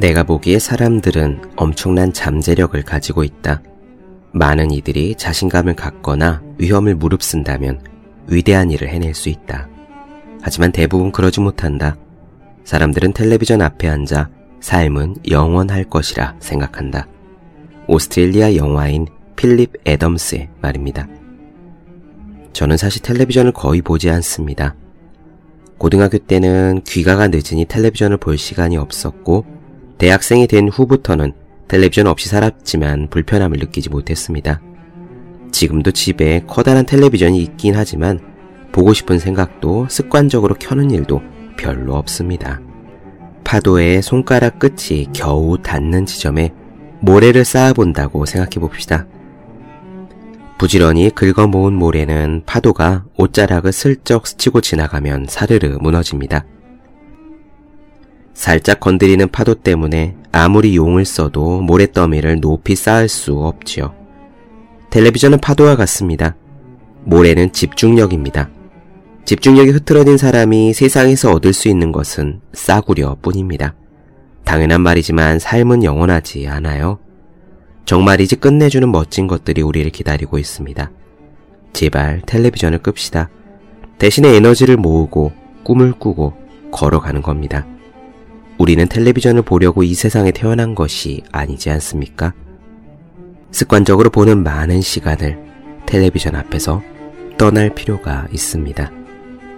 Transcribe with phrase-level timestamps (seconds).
[0.00, 3.60] 내가 보기에 사람들은 엄청난 잠재력을 가지고 있다.
[4.32, 7.82] 많은 이들이 자신감을 갖거나 위험을 무릅쓴다면
[8.26, 9.68] 위대한 일을 해낼 수 있다.
[10.40, 11.98] 하지만 대부분 그러지 못한다.
[12.64, 14.30] 사람들은 텔레비전 앞에 앉아
[14.60, 17.06] 삶은 영원할 것이라 생각한다.
[17.86, 21.08] 오스트레일리아 영화인 필립 애덤스의 말입니다.
[22.54, 24.74] 저는 사실 텔레비전을 거의 보지 않습니다.
[25.76, 29.59] 고등학교 때는 귀가가 늦으니 텔레비전을 볼 시간이 없었고,
[30.00, 31.34] 대학생이 된 후부터는
[31.68, 34.62] 텔레비전 없이 살았지만 불편함을 느끼지 못했습니다.
[35.52, 38.18] 지금도 집에 커다란 텔레비전이 있긴 하지만
[38.72, 41.20] 보고 싶은 생각도 습관적으로 켜는 일도
[41.58, 42.62] 별로 없습니다.
[43.44, 46.54] 파도의 손가락 끝이 겨우 닿는 지점에
[47.00, 49.06] 모래를 쌓아본다고 생각해 봅시다.
[50.56, 56.46] 부지런히 긁어 모은 모래는 파도가 옷자락을 슬쩍 스치고 지나가면 사르르 무너집니다.
[58.34, 63.94] 살짝 건드리는 파도 때문에 아무리 용을 써도 모래더미를 높이 쌓을 수 없지요.
[64.90, 66.36] 텔레비전은 파도와 같습니다.
[67.04, 68.50] 모래는 집중력입니다.
[69.24, 73.74] 집중력이 흐트러진 사람이 세상에서 얻을 수 있는 것은 싸구려 뿐입니다.
[74.44, 76.98] 당연한 말이지만 삶은 영원하지 않아요.
[77.84, 80.90] 정말이지 끝내주는 멋진 것들이 우리를 기다리고 있습니다.
[81.72, 83.30] 제발 텔레비전을 끕시다.
[83.98, 86.34] 대신에 에너지를 모으고 꿈을 꾸고
[86.72, 87.66] 걸어가는 겁니다.
[88.60, 92.34] 우리는 텔레비전을 보려고 이 세상에 태어난 것이 아니지 않습니까?
[93.50, 95.38] 습관적으로 보는 많은 시간을
[95.86, 96.82] 텔레비전 앞에서
[97.38, 98.92] 떠날 필요가 있습니다.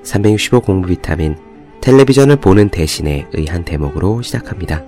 [0.05, 1.36] 365 공부 비타민
[1.81, 4.84] 텔레비전을 보는 대신에 의한 대목으로 시작합니다.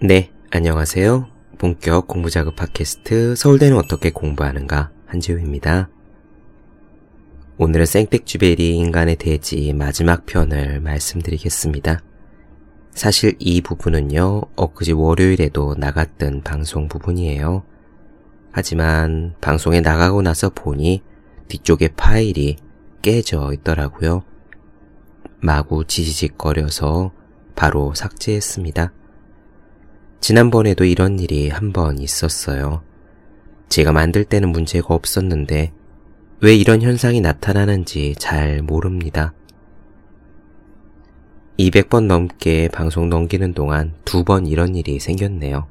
[0.00, 1.26] 네, 안녕하세요.
[1.58, 5.88] 본격 공부자극 팟캐스트 서울대는 어떻게 공부하는가 한지우입니다.
[7.56, 12.00] 오늘은 생텍쥐베리 인간의 대지 마지막 편을 말씀드리겠습니다.
[12.92, 17.64] 사실 이 부분은요, 엊그제 월요일에도 나갔던 방송 부분이에요.
[18.52, 21.02] 하지만 방송에 나가고 나서 보니
[21.48, 22.54] 뒤쪽에 파일이
[23.02, 24.22] 깨져 있더라고요.
[25.40, 27.10] 마구 지지직거려서
[27.56, 28.92] 바로 삭제했습니다.
[30.20, 32.82] 지난번에도 이런 일이 한 번 있었어요.
[33.68, 35.72] 제가 만들 때는 문제가 없었는데
[36.40, 39.34] 왜 이런 현상이 나타나는지 잘 모릅니다.
[41.58, 45.66] 200번 넘게 방송 넘기는 동안 두 번 이런 일이 생겼네요.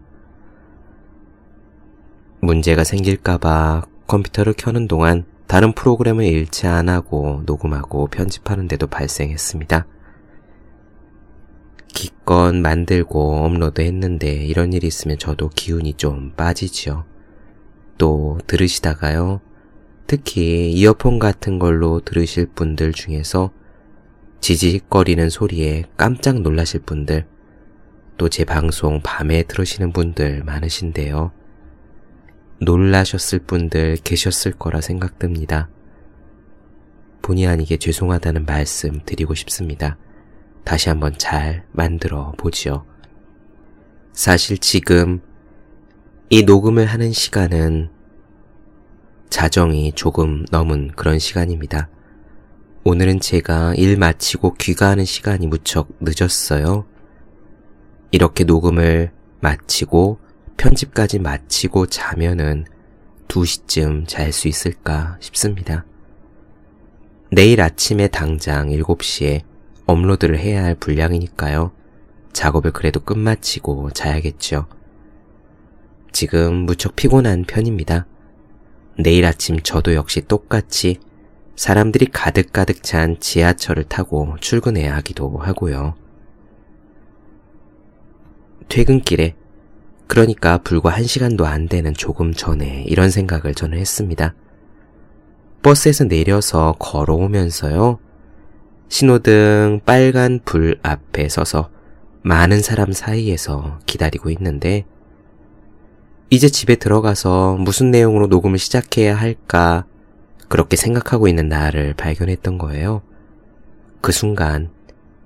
[2.41, 9.85] 문제가 생길까봐 컴퓨터를 켜는 동안 다른 프로그램을 일치 안 하고 녹음하고 편집하는데도 발생했습니다.
[11.97, 17.05] 기껏 만들고 업로드 했는데 이런 일이 있으면 저도 기운이 좀 빠지지요.
[17.97, 19.41] 또 들으시다가요.
[20.05, 23.49] 특히 이어폰 같은 걸로 들으실 분들 중에서
[24.41, 27.25] 지직거리는 소리에 깜짝 놀라실 분들,
[28.17, 31.31] 또 제 방송 밤에 들으시는 분들 많으신데요.
[32.61, 35.67] 놀라셨을 분들 계셨을 거라 생각됩니다.
[37.23, 39.97] 본의 아니게 죄송하다는 말씀 드리고 싶습니다.
[40.67, 42.85] 다시 한번 잘 만들어 보지요.
[44.11, 45.21] 사실 지금
[46.29, 47.89] 이 녹음을 하는 시간은
[49.29, 51.87] 자정이 조금 넘은 그런 시간입니다.
[52.83, 56.85] 오늘은 제가 일 마치고 귀가하는 시간이 무척 늦었어요.
[58.11, 60.19] 이렇게 녹음을 마치고
[60.57, 62.65] 편집까지 마치고 자면은
[63.29, 65.85] 2시쯤 잘 수 있을까 싶습니다.
[67.31, 69.46] 내일 아침에 당장 7시에
[69.87, 71.71] 업로드를 해야 할 분량이니까요.
[72.33, 74.67] 작업을 그래도 끝마치고 자야겠죠.
[76.11, 78.05] 지금 무척 피곤한 편입니다.
[78.99, 80.99] 내일 아침 저도 역시 똑같이
[81.55, 85.95] 사람들이 가득가득 찬 지하철을 타고 출근해야 하기도 하고요.
[88.69, 89.35] 퇴근길에
[90.07, 94.33] 그러니까 불과 한 시간도 안 되는 조금 전에 이런 생각을 저는 했습니다.
[95.63, 97.99] 버스에서 내려서 걸어오면서요.
[98.89, 101.69] 신호등 빨간 불 앞에 서서
[102.21, 104.85] 많은 사람 사이에서 기다리고 있는데
[106.29, 109.85] 이제 집에 들어가서 무슨 내용으로 녹음을 시작해야 할까
[110.49, 113.01] 그렇게 생각하고 있는 나를 발견했던 거예요.
[114.01, 114.69] 그 순간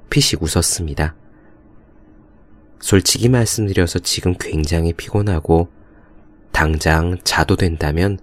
[0.10, 1.16] 피식 웃었습니다.
[2.80, 5.70] 솔직히 말씀드려서 지금 굉장히 피곤하고
[6.52, 8.20] 당장 자도 된다면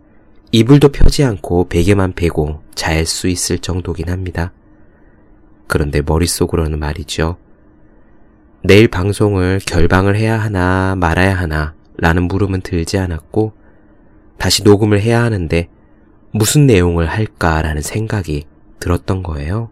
[0.51, 4.53] 이불도 펴지 않고 베개만 베고 잘 수 있을 정도긴 합니다.
[5.69, 7.37] 그런데 머릿속으로는 말이죠.
[8.65, 13.53] 내일 방송을 결방을 해야 하나 말아야 하나 라는 물음은 들지 않았고
[14.39, 15.69] 다시 녹음을 해야 하는데
[16.33, 18.47] 무슨 내용을 할까라는 생각이
[18.81, 19.71] 들었던 거예요.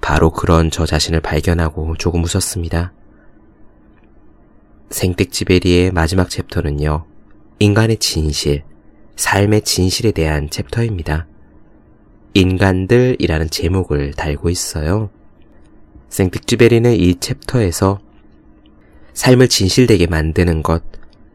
[0.00, 2.92] 바로 그런 저 자신을 발견하고 조금 웃었습니다.
[4.90, 7.06] 생택지베리의 마지막 챕터는요,
[7.60, 8.64] 인간의 진실,
[9.16, 11.26] 삶의 진실에 대한 챕터입니다.
[12.34, 15.10] 인간들이라는 제목을 달고 있어요.
[16.08, 18.00] 생택지베리는 이 챕터에서
[19.14, 20.82] 삶을 진실되게 만드는 것,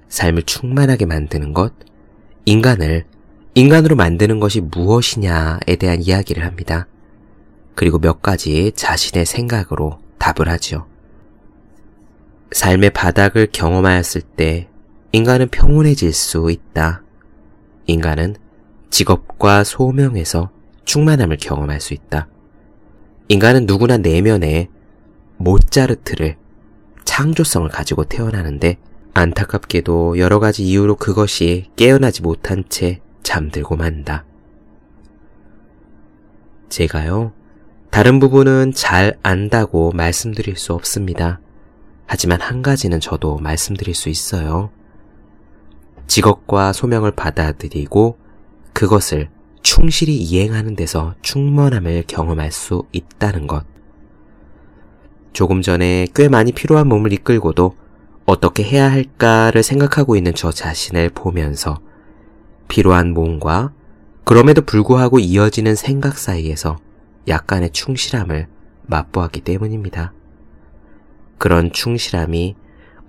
[0.10, 1.74] 삶을 충만하게 만드는 것,
[2.46, 3.06] 인간을
[3.54, 6.88] 인간으로 만드는 것이 무엇이냐에 대한 이야기를 합니다.
[7.74, 10.88] 그리고 몇 가지 자신의 생각으로 답을 하죠.
[12.52, 14.70] 삶의 바닥을 경험하였을 때
[15.12, 17.04] 인간은 평온해질 수 있다.
[17.86, 18.36] 인간은
[18.90, 20.52] 직업과 소명에서
[20.86, 22.28] 충만함을 경험할 수 있다.
[23.28, 24.70] 인간은 누구나 내면에
[25.38, 26.38] 모짜르트를
[27.04, 28.78] 창조성을 가지고 태어나는데
[29.14, 34.26] 안타깝게도 여러 가지 이유로 그것이 깨어나지 못한 채 잠들고 만다.
[36.70, 37.32] 제가요,
[37.90, 41.40] 다른 부분은 잘 안다고 말씀드릴 수 없습니다.
[42.06, 44.70] 하지만 한 가지는 저도 말씀드릴 수 있어요.
[46.08, 48.18] 직업과 소명을 받아들이고
[48.74, 49.30] 그것을
[49.66, 53.66] 충실히 이행하는 데서 충만함을 경험할 수 있다는 것.
[55.34, 57.76] 조금 전에 꽤 많이 필요한 몸을 이끌고도
[58.28, 61.80] 어떻게 해야 할까를 생각하고 있는 저 자신을 보면서
[62.68, 63.74] 필요한 몸과
[64.24, 66.78] 그럼에도 불구하고 이어지는 생각 사이에서
[67.28, 68.46] 약간의 충실함을
[68.84, 70.14] 맛보았기 때문입니다.
[71.40, 72.56] 그런 충실함이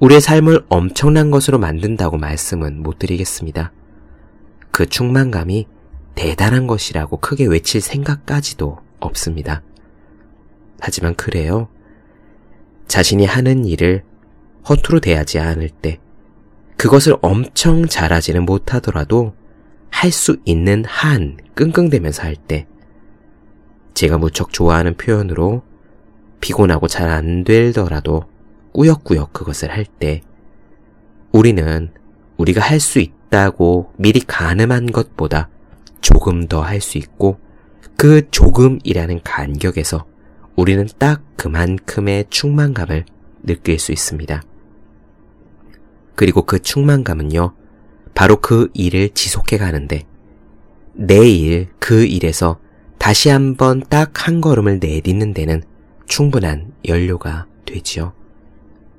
[0.01, 3.73] 우리의 삶을 엄청난 것으로 만든다고 말씀은 못 드리겠습니다.
[4.71, 5.67] 그 충만감이
[6.17, 9.63] 대단한 것이라고 크게 외칠 생각까지도 없습니다.
[10.81, 11.69] 하지만 그래요.
[12.89, 14.03] 자신이 하는 일을
[14.69, 16.01] 허투루 대하지 않을 때,
[16.77, 19.35] 그것을 엄청 잘하지는 못하더라도
[19.91, 22.67] 할 수 있는 한 끙끙대면서 할 때,
[23.95, 25.63] 제가 무척 좋아하는 표현으로
[26.41, 28.25] 피곤하고 잘 안 되더라도
[28.73, 30.21] 꾸역꾸역 그것을 할 때
[31.33, 31.91] 우리는
[32.37, 35.49] 우리가 할 수 있다고 미리 가늠한 것보다
[36.07, 37.41] 조금 더 할 수 있고
[37.97, 40.07] 그 조금이라는 간격에서
[40.55, 43.07] 우리는 딱 그만큼의 충만감을
[43.43, 44.41] 느낄 수 있습니다.
[46.15, 47.55] 그리고 그 충만감은요,
[48.15, 50.05] 바로 그 일을 지속해 가는데
[50.93, 52.61] 내일 그 일에서
[52.99, 55.65] 다시 한번 딱 한 걸음을 내딛는 데는
[56.07, 58.13] 충분한 연료가 되지요.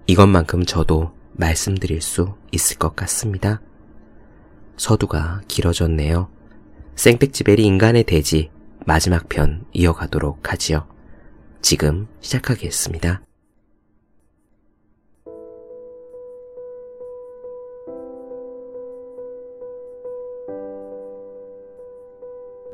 [0.08, 3.62] 이것만큼 저도 말씀드릴 수 있을 것 같습니다.
[4.76, 6.30] 서두가 길어졌네요.
[6.98, 8.50] 생택지베리 인간의 대지
[8.88, 10.88] 마지막 편 이어가도록 하지요.
[11.62, 13.22] 지금 시작하겠습니다.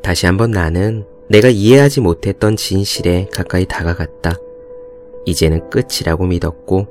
[0.02, 4.36] 다시 한번 나는 내가 이해하지 못했던 진실에 가까이 다가갔다.
[5.26, 6.88] 이제는 끝이라고 믿었고,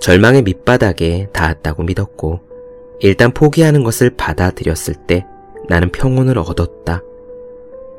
[0.00, 2.40] 절망의 밑바닥에 닿았다고 믿었고,
[2.98, 5.26] 일단 포기하는 것을 받아들였을 때
[5.68, 7.02] 나는 평온을 얻었다.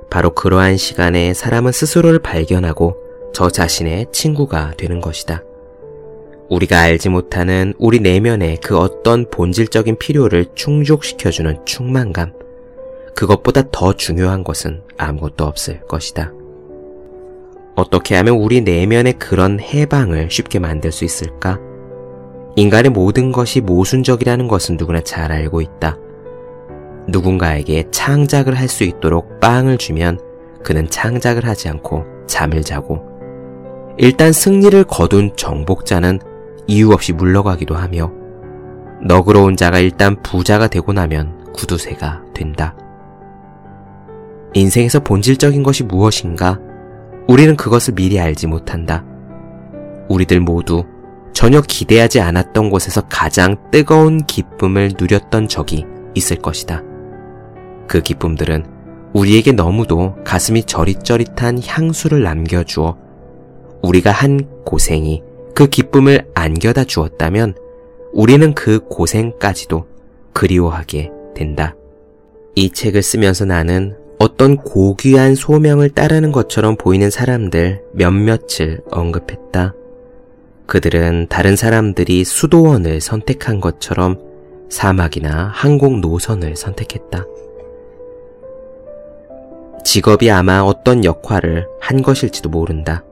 [0.10, 2.98] 바로 그러한 시간에 사람은 스스로를 발견하고
[3.34, 5.43] 저 자신의 친구가 되는 것이다.
[6.50, 12.34] 우리가 알지 못하는 우리 내면의 그 어떤 본질적인 필요를 충족시켜주는 충만감.
[13.15, 16.32] 그것보다 더 중요한 것은 아무것도 없을 것이다.
[17.75, 21.60] 어떻게 하면 우리 내면의 그런 해방을 쉽게 만들 수 있을까?
[22.55, 25.98] 인간의 모든 것이 모순적이라는 것은 누구나 잘 알고 있다.
[27.07, 30.19] 누군가에게 창작을 할 수 있도록 빵을 주면
[30.63, 33.01] 그는 창작을 하지 않고 잠을 자고
[33.98, 36.19] 일단 승리를 거둔 정복자는
[36.67, 38.12] 이유 없이 물러가기도 하며
[39.05, 42.75] 너그러운 자가 일단 부자가 되고 나면 구두쇠가 된다.
[44.53, 46.60] 인생에서 본질적인 것이 무엇인가?
[47.27, 49.03] 우리는 그것을 미리 알지 못한다.
[50.07, 50.86] 우리들 모두
[51.33, 56.81] 전혀 기대하지 않았던 곳에서 가장 뜨거운 기쁨을 누렸던 적이 있을 것이다.
[57.88, 58.66] 그 기쁨들은
[59.13, 62.98] 우리에게 너무도 가슴이 저릿저릿한 향수를 남겨주어
[63.82, 65.22] 우리가 한 고생이
[65.54, 67.56] 그 기쁨을 안겨다 주었다면
[68.12, 69.86] 우리는 그 고생까지도
[70.34, 71.75] 그리워하게 된다.
[72.56, 79.74] 이 책을 쓰면서 나는 어떤 고귀한 소명을 따르는 것처럼 보이는 사람들 몇몇을 언급했다.
[80.66, 84.20] 그들은 다른 사람들이 수도원을 선택한 것처럼
[84.70, 87.25] 사막이나 항공 노선을 선택했다.
[89.84, 93.04] 직업이 아마 어떤 역할을 한 것일지도 모른다.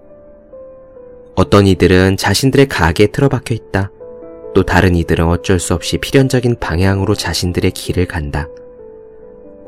[1.36, 3.92] 어떤 이들은 자신들의 가게에 틀어박혀 있다.
[4.54, 8.48] 또 다른 이들은 어쩔 수 없이 필연적인 방향으로 자신들의 길을 간다.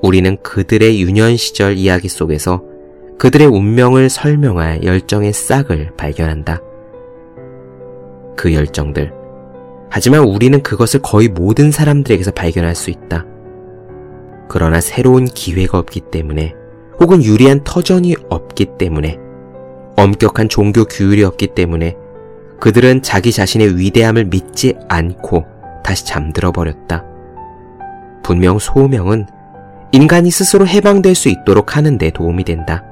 [0.01, 2.63] 우리는 그들의 유년 시절 이야기 속에서
[3.17, 6.61] 그들의 운명을 설명할 열정의 싹을 발견한다.
[8.35, 9.13] 그 열정들.
[9.89, 13.25] 하지만 우리는 그것을 거의 모든 사람들에게서 발견할 수 있다.
[14.49, 16.53] 그러나 새로운 기회가 없기 때문에
[17.03, 19.17] 혹은 유리한 터전이 없기 때문에
[19.97, 21.97] 엄격한 종교 규율이 없기 때문에
[22.61, 25.43] 그들은 자기 자신의 위대함을 믿지 않고
[25.83, 27.03] 다시 잠들어 버렸다.
[28.23, 29.27] 분명 소명은
[29.91, 32.85] 인간이 스스로 해방될 수 있도록 하는 데 도움이 된다.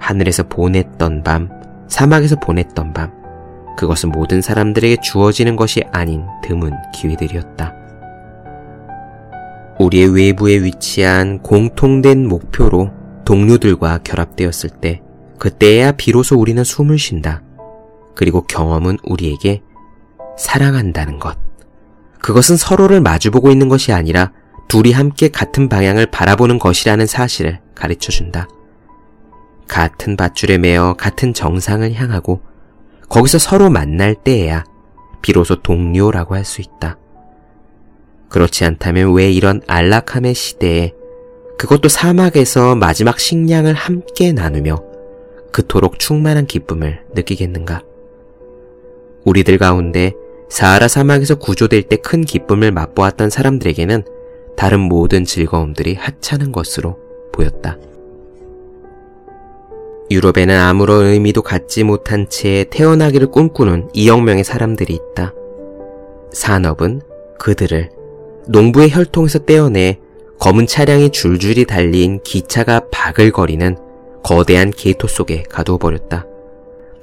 [0.00, 1.48] 하늘에서 보냈던 밤,
[1.86, 3.12] 사막에서 보냈던 밤,
[3.76, 7.79] 그것은 모든 사람들에게 주어지는 것이 아닌 드문 기회들이었다.
[9.80, 12.90] 우리의 외부에 위치한 공통된 목표로
[13.24, 15.00] 동료들과 결합되었을 때,
[15.38, 17.42] 그때야 비로소 우리는 숨을 쉰다.
[18.14, 19.62] 그리고 경험은 우리에게
[20.36, 21.38] 사랑한다는 것.
[22.20, 24.32] 그것은 서로를 마주보고 있는 것이 아니라
[24.68, 28.48] 둘이 함께 같은 방향을 바라보는 것이라는 사실을 가르쳐 준다.
[29.66, 32.42] 같은 밧줄에 매어 같은 정상을 향하고
[33.08, 34.64] 거기서 서로 만날 때에야
[35.22, 36.98] 비로소 동료라고 할 수 있다.
[38.30, 40.94] 그렇지 않다면 왜 이런 안락함의 시대에
[41.58, 44.82] 그것도 사막에서 마지막 식량을 함께 나누며
[45.52, 47.82] 그토록 충만한 기쁨을 느끼겠는가?
[49.24, 50.14] 우리들 가운데
[50.48, 54.04] 사하라 사막에서 구조될 때 큰 기쁨을 맛보았던 사람들에게는
[54.56, 56.98] 다른 모든 즐거움들이 하찮은 것으로
[57.32, 57.76] 보였다.
[60.10, 65.32] 유럽에는 아무런 의미도 갖지 못한 채 태어나기를 꿈꾸는 2억 명의 사람들이 있다.
[66.32, 67.02] 산업은
[67.38, 67.90] 그들을
[68.50, 70.00] 농부의 혈통에서 떼어내
[70.40, 73.76] 검은 차량이 줄줄이 달린 기차가 바글거리는
[74.24, 76.26] 거대한 게이토 속에 가두어 버렸다.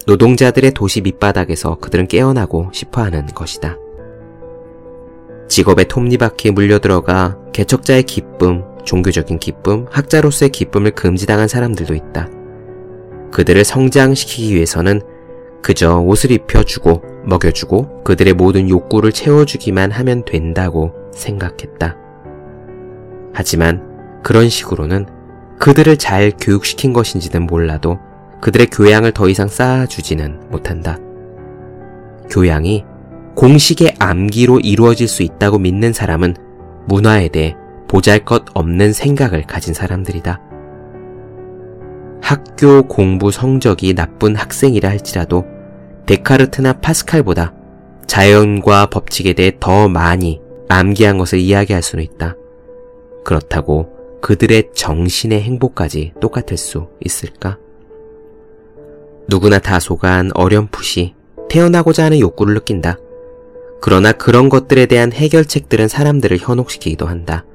[0.05, 3.77] 노동자들의 도시 밑바닥에서 그들은 깨어나고 싶어 하는 것이다.
[5.47, 12.29] 직업의 톱니바퀴에 물려들어가 개척자의 기쁨, 종교적인 기쁨, 학자로서의 기쁨을 금지당한 사람들도 있다.
[13.31, 15.01] 그들을 성장시키기 위해서는
[15.61, 21.95] 그저 옷을 입혀주고 먹여주고 그들의 모든 욕구를 채워주기만 하면 된다고 생각했다.
[23.33, 25.05] 하지만 그런 식으로는
[25.59, 27.99] 그들을 잘 교육시킨 것인지는 몰라도
[28.41, 30.97] 그들의 교양을 더 이상 쌓아주지는 못한다.
[32.29, 32.85] 교양이
[33.35, 36.35] 공식의 암기로 이루어질 수 있다고 믿는 사람은
[36.87, 37.55] 문화에 대해
[37.87, 40.41] 보잘 것 없는 생각을 가진 사람들이다.
[42.21, 45.45] 학교 공부 성적이 나쁜 학생이라 할지라도
[46.05, 47.53] 데카르트나 파스칼보다
[48.07, 52.35] 자연과 법칙에 대해 더 많이 암기한 것을 이야기할 수는 있다.
[53.23, 57.57] 그렇다고 그들의 정신의 행복까지 똑같을 수 있을까?
[59.29, 61.13] 누구나 다소간 어렴풋이
[61.49, 62.97] 태어나고자 하는 욕구를 느낀다.
[63.81, 67.45] 그러나 그런 것들에 대한 해결책들은 사람들을 현혹시키기도 한다.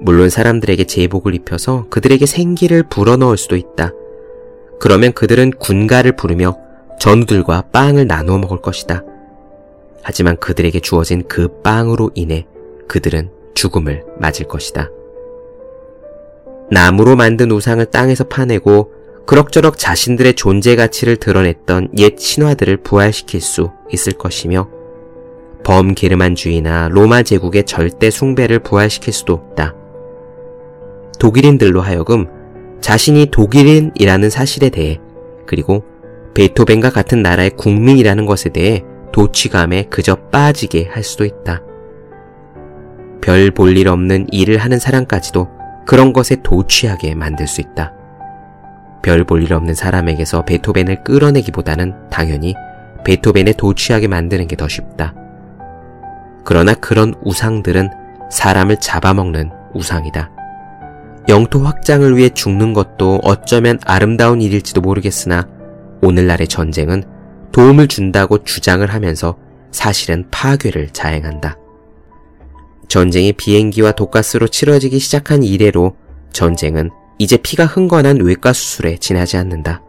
[0.00, 3.92] 물론 사람들에게 제복을 입혀서 그들에게 생기를 불어넣을 수도 있다.
[4.78, 6.56] 그러면 그들은 군가를 부르며
[7.00, 9.02] 전우들과 빵을 나누어 먹을 것이다.
[10.02, 12.46] 하지만 그들에게 주어진 그 빵으로 인해
[12.86, 14.90] 그들은 죽음을 맞을 것이다.
[16.70, 18.92] 나무로 만든 우상을 땅에서 파내고
[19.26, 24.68] 그럭저럭 자신들의 존재 가치를 드러냈던 옛 신화들을 부활시킬 수 있을 것이며
[25.64, 29.74] 범게르만주의나 로마 제국의 절대 숭배를 부활시킬 수도 없다.
[31.18, 32.26] 독일인들로 하여금
[32.80, 35.00] 자신이 독일인이라는 사실에 대해
[35.46, 35.84] 그리고
[36.34, 41.60] 베토벤과 같은 나라의 국민이라는 것에 대해 도취감에 그저 빠지게 할 수도 있다.
[43.20, 45.48] 별 볼 일 없는 일을 하는 사람까지도
[45.86, 47.92] 그런 것에 도취하게 만들 수 있다.
[49.02, 52.54] 별 볼 일 없는 사람에게서 베토벤을 끌어내기보다는 당연히
[53.04, 55.14] 베토벤에 도취하게 만드는 게 더 쉽다.
[56.44, 57.90] 그러나 그런 우상들은
[58.30, 60.30] 사람을 잡아먹는 우상이다.
[61.28, 65.46] 영토 확장을 위해 죽는 것도 어쩌면 아름다운 일일지도 모르겠으나
[66.02, 67.04] 오늘날의 전쟁은
[67.58, 69.36] 도움을 준다고 주장을 하면서
[69.72, 71.58] 사실은 파괴를 자행한다.
[72.86, 75.96] 전쟁이 비행기와 독가스로 치러지기 시작한 이래로
[76.32, 79.82] 전쟁은 이제 피가 흥건한 외과 수술에 지나지 않는다.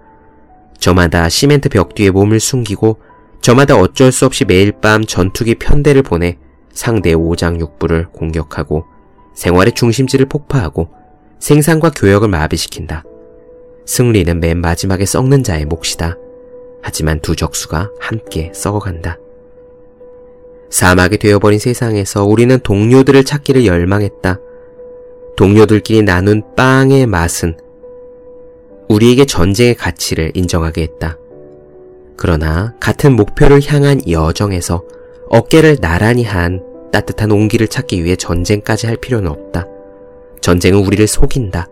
[0.80, 3.02] 저마다 시멘트 벽 뒤에 몸을 숨기고
[3.40, 6.40] 저마다 어쩔 수 없이 매일 밤 전투기 편대를 보내
[6.74, 8.86] 상대의 오장육부를 공격하고
[9.36, 10.90] 생활의 중심지를 폭파하고
[11.38, 13.04] 생산과 교역을 마비시킨다.
[13.86, 16.16] 승리는 맨 마지막에 썩는 자의 몫이다.
[16.90, 19.20] 하지만 두 적수가 함께 썩어간다.
[20.72, 24.40] 사막이 되어버린 세상에서 우리는 동료들을 찾기를 열망했다.
[25.38, 27.58] 동료들끼리 나눈 빵의 맛은
[28.90, 31.20] 우리에게 전쟁의 가치를 인정하게 했다.
[32.18, 34.84] 그러나 같은 목표를 향한 여정에서
[35.30, 39.68] 어깨를 나란히 한 따뜻한 온기를 찾기 위해 전쟁까지 할 필요는 없다.
[40.42, 41.68] 전쟁은 우리를 속인다.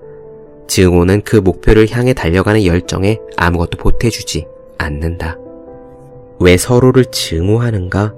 [0.68, 4.46] 증오는 그 목표를 향해 달려가는 열정에 아무것도 보태주지
[4.78, 5.38] 않는다.
[6.40, 8.14] 왜 서로를 증오하는가?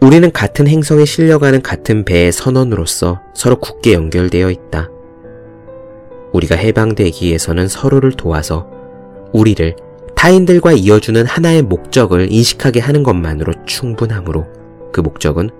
[0.00, 4.90] 우리는 같은 행성에 실려가는 같은 배의 선원으로서 서로 굳게 연결되어 있다.
[6.32, 8.68] 우리가 해방되기 위해서는 서로를 도와서
[9.32, 9.76] 우리를
[10.14, 14.46] 타인들과 이어주는 하나의 목적을 인식하게 하는 것만으로 충분하므로
[14.92, 15.50] 그 목적은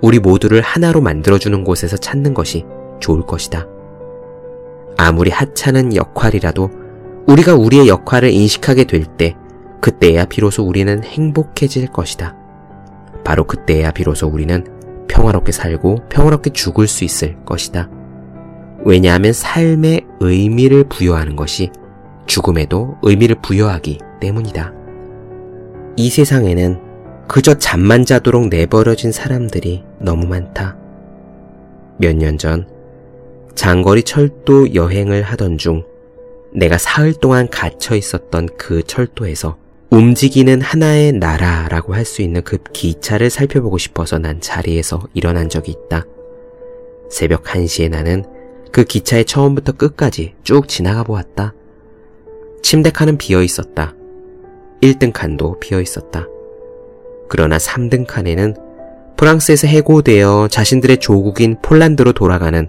[0.00, 2.64] 우리 모두를 하나로 만들어주는 곳에서 찾는 것이
[3.00, 3.68] 좋을 것이다.
[4.96, 6.70] 아무리 하찮은 역할이라도
[7.26, 9.36] 우리가 우리의 역할을 인식하게 될 때
[9.82, 12.36] 그때야 비로소 우리는 행복해질 것이다.
[13.24, 14.64] 바로 그때야 비로소 우리는
[15.08, 17.90] 평화롭게 살고 평화롭게 죽을 수 있을 것이다.
[18.84, 21.70] 왜냐하면 삶에 의미를 부여하는 것이
[22.26, 24.72] 죽음에도 의미를 부여하기 때문이다.
[25.96, 26.80] 이 세상에는
[27.26, 30.76] 그저 잠만 자도록 내버려진 사람들이 너무 많다.
[31.98, 32.66] 몇 년 전
[33.56, 35.84] 장거리 철도 여행을 하던 중
[36.54, 39.56] 내가 사흘 동안 갇혀 있었던 그 철도에서
[39.92, 46.06] 움직이는 하나의 나라라고 할 수 있는 그 기차를 살펴보고 싶어서 난 자리에서 일어난 적이 있다.
[47.10, 48.24] 새벽 1시에 나는
[48.72, 51.52] 그 기차의 처음부터 끝까지 쭉 지나가 보았다.
[52.62, 53.94] 침대 칸은 비어 있었다.
[54.80, 56.26] 1등 칸도 비어 있었다.
[57.28, 58.56] 그러나 3등 칸에는
[59.18, 62.66] 프랑스에서 해고되어 자신들의 조국인 폴란드로 돌아가는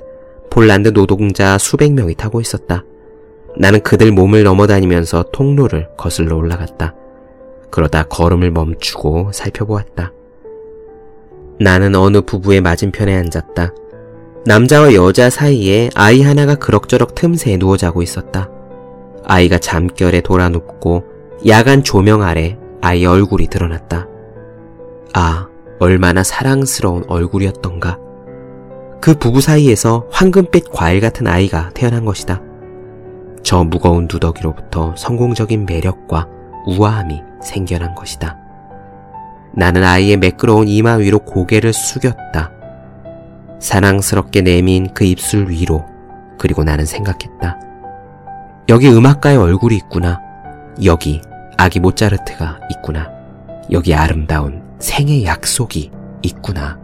[0.49, 2.83] 폴란드 노동자 수백 명이 타고 있었다.
[3.57, 6.95] 나는 그들 몸을 넘어다니면서 통로를 거슬러 올라갔다.
[7.73, 10.13] 그러다 걸음을 멈추고 살펴보았다.
[11.59, 13.73] 나는 어느 부부의 맞은편에 앉았다.
[14.45, 18.51] 남자와 여자 사이에 아이 하나가 그럭저럭 틈새에 누워 자고 있었다.
[19.25, 21.03] 아이가 잠결에 돌아 눕고
[21.47, 24.07] 야간 조명 아래 아이의 얼굴이 드러났다.
[25.15, 25.47] 아,
[25.79, 27.97] 얼마나 사랑스러운 얼굴이었던가.
[29.01, 32.39] 그 부부 사이에서 황금빛 과일 같은 아이가 태어난 것이다.
[33.41, 38.37] 저 무거운 누더기로부터 성공적인 매력과 우아함이 생겨난 것이다.
[39.53, 42.51] 나는 아이의 매끄러운 이마 위로 고개를 숙였다.
[43.59, 45.85] 사랑스럽게 내민 그 입술 위로
[46.37, 47.59] 그리고 나는 생각했다.
[48.69, 50.19] 여기 음악가의 얼굴이 있구나.
[50.83, 51.21] 여기
[51.57, 53.11] 아기 모차르트가 있구나.
[53.71, 55.91] 여기 아름다운 생의 약속이
[56.23, 56.79] 있구나.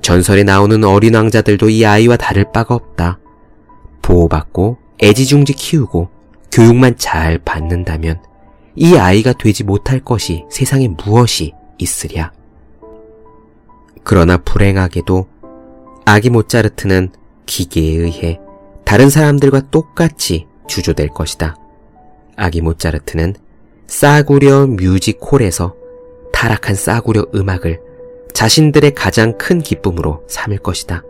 [0.00, 3.18] 전설에 나오는 어린 왕자들도 이 아이와 다를 바가 없다.
[4.02, 6.08] 보호받고 애지중지 키우고
[6.52, 8.22] 교육만 잘 받는다면
[8.76, 12.32] 이 아이가 되지 못할 것이 세상에 무엇이 있으랴.
[14.02, 15.26] 그러나 불행하게도
[16.04, 17.10] 아기 모차르트는
[17.46, 18.40] 기계에 의해
[18.84, 21.56] 다른 사람들과 똑같이 주조될 것이다.
[22.36, 23.34] 아기 모차르트는
[23.86, 25.74] 싸구려 뮤직홀에서
[26.32, 27.80] 타락한 싸구려 음악을
[28.32, 31.02] 자신들의 가장 큰 기쁨으로 삼을 것이다.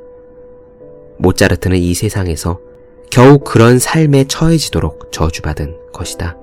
[1.19, 2.61] 모차르트는 이 세상에서
[3.15, 6.37] 겨우 그런 삶에 처해지도록 저주받은 것이다.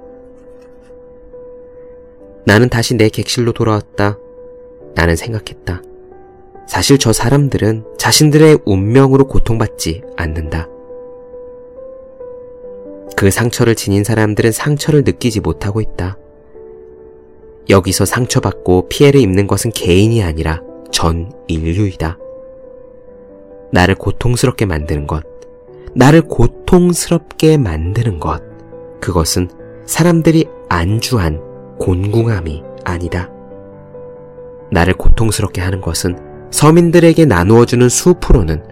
[2.45, 4.17] 나는 다시 내 객실로 돌아왔다.
[4.95, 5.81] 나는 생각했다.
[6.69, 10.69] 사실 저 사람들은 자신들의 운명으로 고통받지 않는다.
[13.17, 16.17] 그 상처를 지닌 사람들은 상처를 느끼지 못하고 있다.
[17.69, 22.17] 여기서 상처받고 피해를 입는 것은 개인이 아니라 전 인류이다.
[23.73, 25.31] 나를 고통스럽게 만드는 것,
[25.93, 28.41] 나를 고통스럽게 만드는 것,
[29.01, 29.49] 그것은
[29.86, 31.41] 사람들이 안주한
[31.80, 33.30] 곤궁함이 아니다.
[34.71, 36.17] 나를 고통스럽게 하는 것은
[36.51, 38.63] 서민들에게 나누어주는 수프로는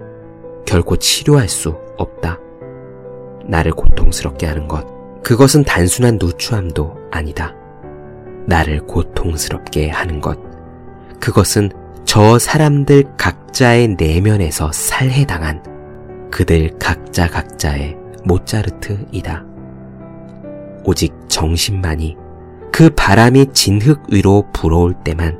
[0.65, 2.39] 결코 치료할 수 없다.
[3.45, 4.86] 나를 고통스럽게 하는 것,
[5.23, 7.53] 그것은 단순한 누추함도 아니다.
[8.45, 10.39] 나를 고통스럽게 하는 것,
[11.19, 11.71] 그것은
[12.05, 15.62] 저 사람들 각자의 내면에서 살해당한
[16.31, 19.45] 그들 각자 각자의 모차르트이다.
[20.85, 22.17] 오직 정신만이
[22.71, 25.37] 그 바람이 진흙 위로 불어올 때만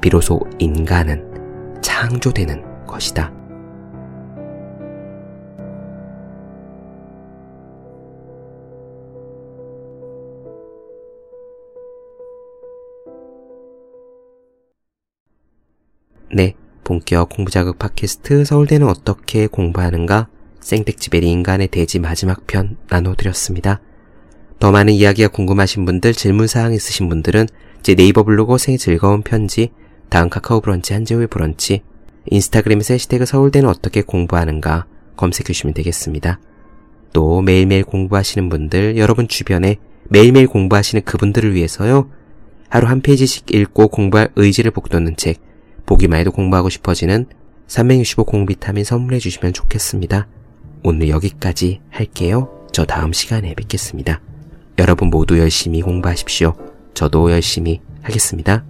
[0.00, 3.32] 비로소 인간은 창조되는 것이다.
[16.34, 16.54] 네,
[16.84, 20.28] 본격 공부자극 팟캐스트 서울대는 어떻게 공부하는가
[20.60, 23.80] 생택지베리 인간의 대지 마지막 편 나눠드렸습니다.
[24.58, 27.48] 더 많은 이야기가 궁금하신 분들, 질문사항 있으신 분들은
[27.82, 29.70] 제 네이버 블로그 생의 즐거운 편지,
[30.08, 31.82] 다음 카카오 브런치 한재우의 브런치,
[32.26, 36.38] 인스타그램에서 해시태그 서울대는 어떻게 공부하는가, 검색해 주시면 되겠습니다.
[37.12, 42.08] 또 매일매일 공부하시는 분들, 여러분 주변에 매일매일 공부하시는 그분들을 위해서요.
[42.68, 45.40] 하루 한 페이지씩 읽고 공부할 의지를 북돋는 책,
[45.86, 47.26] 보기만 해도 공부하고 싶어지는
[47.66, 50.26] 365 공비타민 선물해 주시면 좋겠습니다.
[50.84, 52.50] 오늘 여기까지 할게요.
[52.72, 54.20] 저 다음 시간에 뵙겠습니다.
[54.78, 56.54] 여러분 모두 열심히 공부하십시오.
[56.94, 58.64] 저도 열심히 하겠습니다.